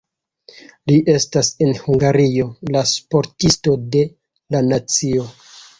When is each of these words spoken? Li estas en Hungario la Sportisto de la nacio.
Li 0.91 0.95
estas 1.15 1.51
en 1.67 1.75
Hungario 1.83 2.49
la 2.77 2.85
Sportisto 2.95 3.79
de 3.97 4.05
la 4.57 4.69
nacio. 4.75 5.33